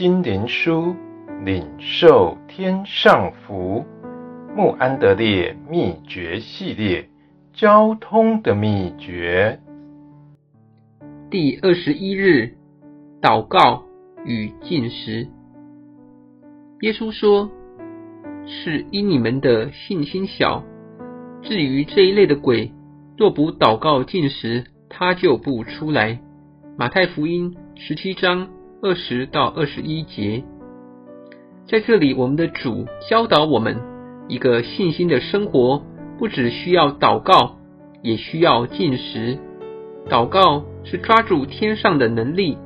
[0.00, 0.96] 心灵书，
[1.44, 3.84] 领受天上福。
[4.56, 7.06] 穆安德烈秘诀系列，
[7.52, 9.60] 交通的秘诀。
[11.28, 12.54] 第二十一日，
[13.20, 13.84] 祷告
[14.24, 15.28] 与禁食。
[16.80, 17.50] 耶稣说
[18.48, 20.64] ：“是因你们的信心小。
[21.42, 22.72] 至于这一类的鬼，
[23.18, 26.18] 若不祷告禁食，他就不出来。”
[26.78, 28.48] 马太福音十七章
[28.82, 30.42] 二十到二十一节，
[31.68, 33.76] 在这里，我们的主教导我们，
[34.26, 35.82] 一个信心的生活，
[36.18, 37.58] 不只需要祷告，
[38.02, 39.36] 也需要进食。
[40.08, 42.56] 祷告是抓住天上的能力，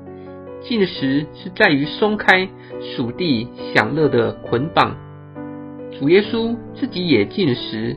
[0.60, 2.48] 进食是在于松开
[2.94, 4.96] 属地享乐的捆绑。
[5.98, 7.96] 主耶稣自己也进食，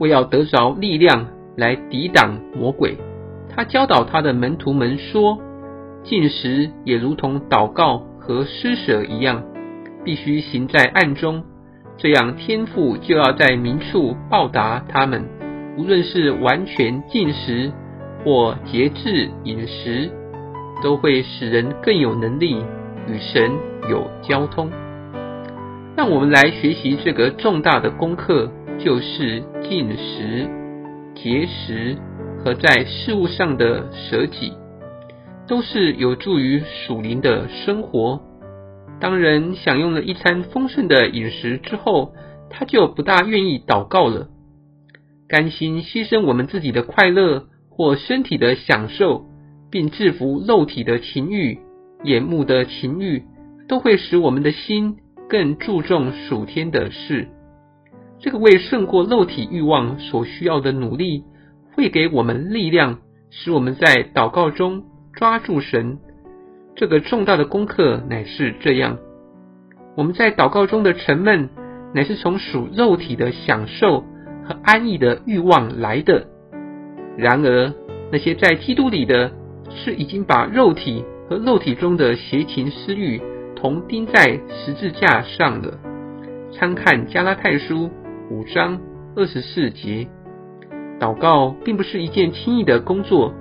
[0.00, 2.98] 为要得着力量来抵挡魔鬼。
[3.48, 5.38] 他教导他的门徒们说
[6.04, 9.42] ：“禁食也如同祷告和施舍一样，
[10.04, 11.42] 必须行在暗中，
[11.96, 15.24] 这样天父就要在明处报答他们。
[15.76, 17.72] 无论是完全禁食
[18.22, 20.10] 或节制饮食，
[20.82, 22.62] 都会使人更有能力
[23.08, 23.50] 与神
[23.90, 24.70] 有交通。”
[25.96, 30.48] 让我们来学习这个重大的功课，就是禁食、
[31.14, 31.96] 节食。
[32.44, 34.52] 和在事物上的舍己，
[35.46, 38.20] 都是有助于属灵的生活。
[39.00, 42.12] 当人享用了一餐丰盛的饮食之后，
[42.50, 44.28] 他就不大愿意祷告了。
[45.28, 49.24] 甘心牺牲我们自己的快乐或身体的享受，
[49.70, 51.58] 并制服肉体的情欲、
[52.04, 53.24] 眼目的情欲，
[53.68, 54.96] 都会使我们的心
[55.28, 57.28] 更注重属天的事。
[58.20, 61.24] 这个为胜过肉体欲望所需要的努力。
[61.76, 64.84] 会给我们力量，使我们在祷告中
[65.16, 65.98] 抓住神。
[66.76, 68.98] 这个重大的功课乃是这样：
[69.96, 71.48] 我们在祷告中的沉闷，
[71.94, 74.00] 乃是从属肉体的享受
[74.44, 76.26] 和安逸的欲望来的。
[77.16, 77.72] 然而，
[78.10, 79.30] 那些在基督里的，
[79.70, 83.22] 是已经把肉体和肉体中的邪情私欲
[83.54, 85.78] 同钉在十字架上了。
[86.52, 87.90] 参看加拉太书
[88.30, 88.80] 五章
[89.14, 90.08] 二十四节。
[91.00, 93.32] 祷告并不是一件轻易的工作，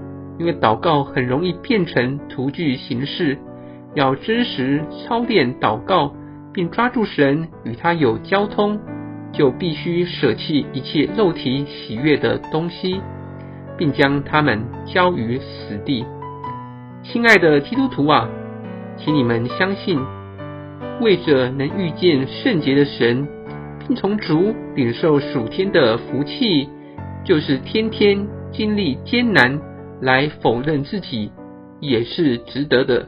[0.43, 3.37] 因为祷告很容易变成徒具形式。
[3.95, 6.13] 要真实操练祷告，
[6.53, 8.77] 并抓住神与他有交通，
[9.31, 12.99] 就必须舍弃一切肉体喜悦的东西，
[13.77, 16.03] 并将它们交于死地。
[17.03, 18.27] 亲爱的基督徒啊，
[18.97, 19.97] 请你们相信，
[20.99, 23.25] 为着能遇见圣洁的神，
[23.87, 26.67] 并从主领受属天的福气。
[27.23, 29.57] 就是天天经历艰难
[30.01, 31.31] 来否认自己，
[31.79, 33.07] 也是值得的。